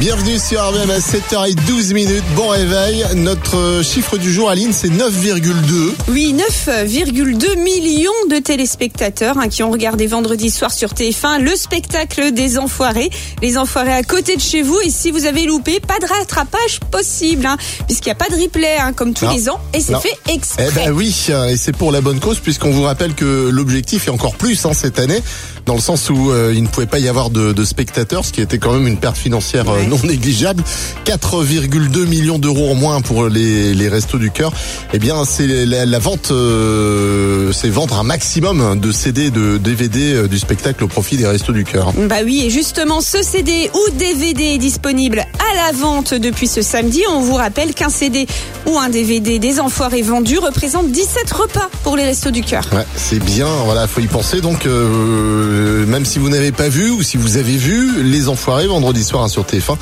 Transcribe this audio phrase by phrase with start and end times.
[0.00, 2.24] Bienvenue sur RVM à 7h12 minutes.
[2.34, 3.04] Bon réveil.
[3.14, 5.92] Notre chiffre du jour, Aline, c'est 9,2.
[6.08, 6.34] Oui,
[6.66, 12.58] 9,2 millions de téléspectateurs hein, qui ont regardé vendredi soir sur TF1 le spectacle des
[12.58, 13.08] Enfoirés.
[13.40, 14.78] Les Enfoirés à côté de chez vous.
[14.84, 17.56] Et si vous avez loupé, pas de rattrapage possible, hein,
[17.86, 19.32] puisqu'il n'y a pas de replay hein, comme tous Non.
[19.32, 19.60] les ans.
[19.72, 20.68] Et c'est fait exprès.
[20.70, 21.14] Eh ben oui,
[21.50, 24.72] et c'est pour la bonne cause puisqu'on vous rappelle que l'objectif est encore plus hein,
[24.74, 25.22] cette année,
[25.66, 28.32] dans le sens où euh, il ne pouvait pas y avoir de, de spectateurs, ce
[28.32, 29.90] qui était quand même une perte financière euh, Ouais.
[29.90, 30.62] non négligeable.
[31.04, 34.52] 4,2 millions d'euros en moins pour les, les restos du cœur.
[34.92, 40.14] Eh bien, c'est la, la vente, euh, c'est vendre un maximum de CD, de DVD
[40.14, 41.92] euh, du spectacle au profit des restos du cœur.
[42.08, 45.24] Bah oui, et justement, ce CD ou DVD est disponible
[45.58, 47.02] à la vente depuis ce samedi.
[47.10, 48.26] On vous rappelle qu'un CD
[48.66, 52.64] ou un DVD des Enfoirés vendus représente 17 repas pour les Restos du Cœur.
[52.72, 54.40] Ouais, c'est bien, voilà, faut y penser.
[54.40, 58.66] Donc, euh, même si vous n'avez pas vu ou si vous avez vu Les Enfoirés
[58.66, 59.76] vendredi soir hein, sur TF1,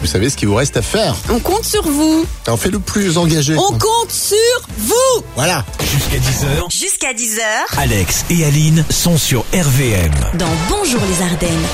[0.00, 1.14] vous savez ce qu'il vous reste à faire.
[1.30, 2.24] On compte sur vous.
[2.48, 3.54] On fait le plus engagé.
[3.56, 4.36] On compte sur
[4.78, 5.22] vous.
[5.36, 5.64] Voilà.
[5.80, 10.10] Jusqu'à 10h, Jusqu'à 10h, Alex et Aline sont sur RVM.
[10.38, 11.66] dans Bonjour les Ardennes.